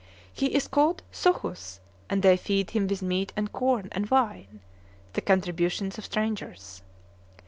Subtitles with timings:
[0.33, 4.61] He is called Suchus, and they feed him with meat and corn and wine,
[5.13, 6.81] the contributions of strangers.